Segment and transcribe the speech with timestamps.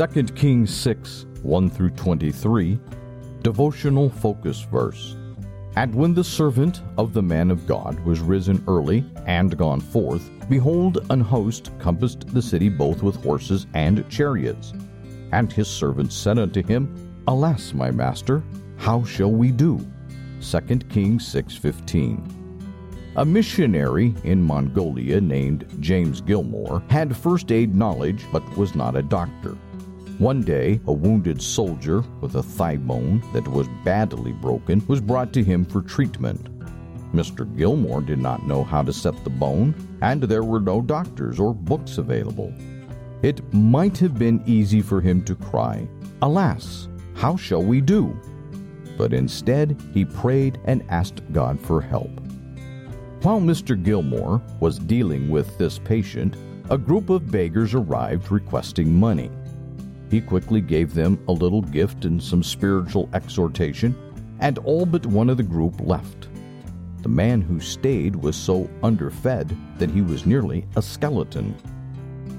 [0.00, 2.80] 2 Kings 6 1 through 23,
[3.42, 5.18] devotional focus verse.
[5.76, 10.30] And when the servant of the man of God was risen early and gone forth,
[10.48, 14.72] behold, an host compassed the city both with horses and chariots.
[15.32, 18.42] And his servant said unto him, Alas, my master,
[18.78, 19.86] how shall we do?
[20.40, 22.24] 2 Kings 6:15.
[23.16, 29.02] A missionary in Mongolia named James Gilmour had first aid knowledge but was not a
[29.02, 29.58] doctor.
[30.20, 35.32] One day, a wounded soldier with a thigh bone that was badly broken was brought
[35.32, 36.46] to him for treatment.
[37.14, 37.46] Mr.
[37.56, 41.54] Gilmour did not know how to set the bone, and there were no doctors or
[41.54, 42.52] books available.
[43.22, 45.88] It might have been easy for him to cry,
[46.20, 48.14] Alas, how shall we do?
[48.98, 52.10] But instead, he prayed and asked God for help.
[53.22, 53.74] While Mr.
[53.82, 56.36] Gilmour was dealing with this patient,
[56.68, 59.30] a group of beggars arrived requesting money.
[60.10, 63.94] He quickly gave them a little gift and some spiritual exhortation,
[64.40, 66.28] and all but one of the group left.
[67.02, 71.54] The man who stayed was so underfed that he was nearly a skeleton.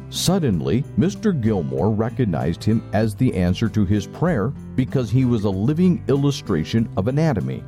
[0.09, 1.31] Suddenly, Mr.
[1.39, 6.89] Gilmour recognized him as the answer to his prayer because he was a living illustration
[6.97, 7.63] of anatomy.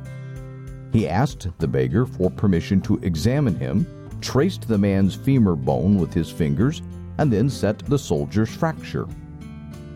[0.92, 3.86] He asked the beggar for permission to examine him,
[4.20, 6.82] traced the man's femur bone with his fingers,
[7.16, 9.08] and then set the soldier's fracture.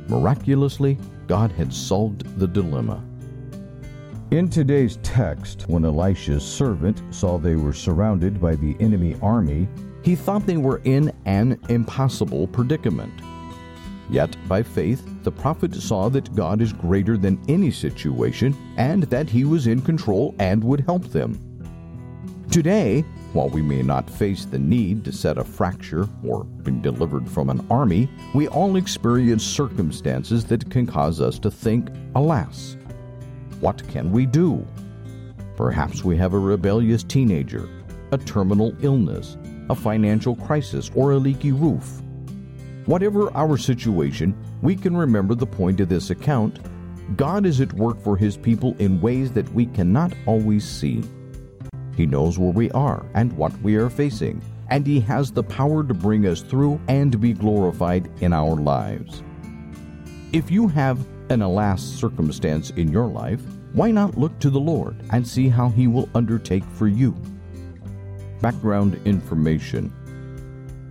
[0.09, 3.05] Miraculously, God had solved the dilemma.
[4.31, 9.69] In today's text, when Elisha's servant saw they were surrounded by the enemy army,
[10.03, 13.13] he thought they were in an impossible predicament.
[14.11, 19.29] Yet, by faith, the prophet saw that God is greater than any situation and that
[19.29, 21.39] he was in control and would help them.
[22.51, 27.29] Today, while we may not face the need to set a fracture or be delivered
[27.29, 32.77] from an army, we all experience circumstances that can cause us to think, alas,
[33.61, 34.67] what can we do?
[35.57, 37.69] Perhaps we have a rebellious teenager,
[38.13, 39.37] a terminal illness,
[39.69, 42.01] a financial crisis, or a leaky roof.
[42.87, 46.61] Whatever our situation, we can remember the point of this account
[47.17, 51.03] God is at work for his people in ways that we cannot always see.
[51.99, 55.83] He knows where we are and what we are facing, and He has the power
[55.83, 59.25] to bring us through and be glorified in our lives.
[60.33, 63.43] If you have an alas circumstance in your life,
[63.73, 67.17] why not look to the Lord and see how He will undertake for you?
[68.41, 69.93] Background information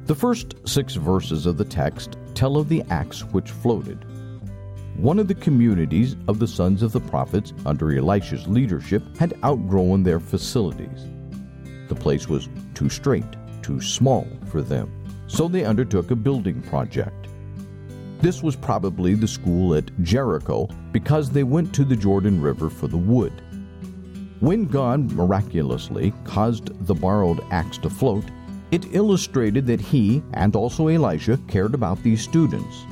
[0.07, 4.05] The first six verses of the text tell of the axe which floated
[4.97, 10.01] one of the communities of the sons of the prophets under Elisha's leadership had outgrown
[10.01, 11.05] their facilities.
[11.87, 13.25] The place was too strait,
[13.61, 14.91] too small for them,
[15.27, 17.27] so they undertook a building project.
[18.21, 22.87] This was probably the school at Jericho because they went to the Jordan River for
[22.87, 23.33] the wood.
[24.39, 28.25] When God miraculously caused the borrowed axe to float,
[28.71, 32.85] it illustrated that he and also Elisha cared about these students.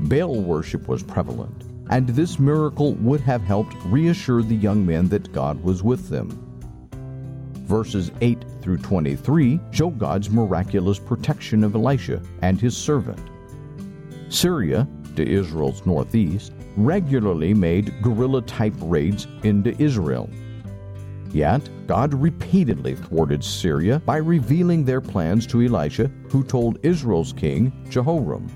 [0.00, 5.32] Baal worship was prevalent, and this miracle would have helped reassure the young men that
[5.32, 6.44] God was with them.
[7.66, 13.20] Verses 8 through 23 show God's miraculous protection of Elisha and his servant.
[14.28, 20.30] Syria, to Israel's northeast, regularly made guerrilla type raids into Israel.
[21.32, 27.72] Yet, God repeatedly thwarted Syria by revealing their plans to Elisha, who told Israel's king,
[27.90, 28.48] Jehoram.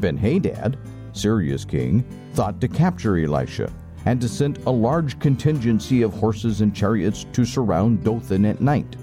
[0.00, 0.76] Benhadad,
[1.12, 3.72] Syria's king, thought to capture Elisha
[4.06, 8.96] and to send a large contingency of horses and chariots to surround Dothan at night.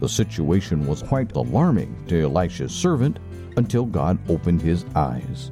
[0.00, 3.18] The situation was quite alarming to Elisha's servant
[3.56, 5.50] until God opened his eyes.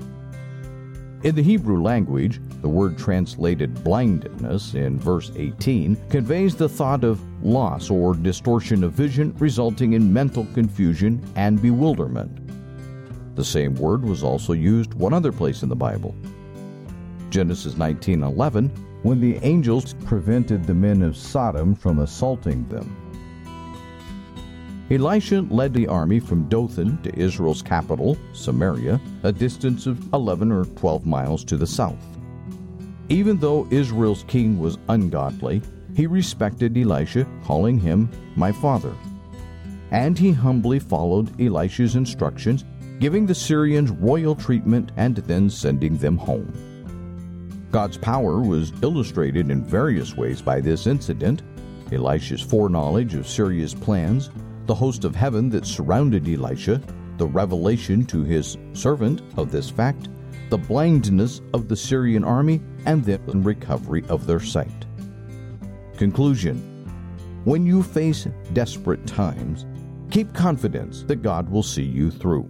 [1.22, 7.22] In the Hebrew language, the word translated blindness in verse 18 conveys the thought of
[7.42, 12.43] loss or distortion of vision resulting in mental confusion and bewilderment.
[13.34, 16.14] The same word was also used one other place in the Bible.
[17.30, 18.70] Genesis 19:11,
[19.02, 22.96] when the angels prevented the men of Sodom from assaulting them.
[24.90, 30.66] Elisha led the army from Dothan to Israel's capital, Samaria, a distance of 11 or
[30.66, 32.06] 12 miles to the south.
[33.08, 35.62] Even though Israel's king was ungodly,
[35.94, 38.92] he respected Elisha, calling him my father.
[39.90, 42.64] And he humbly followed Elisha's instructions
[42.98, 46.52] giving the Syrians royal treatment and then sending them home.
[47.70, 51.42] God's power was illustrated in various ways by this incident
[51.92, 54.30] Elisha's foreknowledge of Syria's plans,
[54.66, 56.80] the host of heaven that surrounded Elisha,
[57.18, 60.08] the revelation to his servant of this fact,
[60.50, 64.86] the blindness of the Syrian army, and the recovery of their sight.
[65.96, 66.56] Conclusion
[67.44, 69.66] When you face desperate times,
[70.10, 72.48] keep confidence that God will see you through.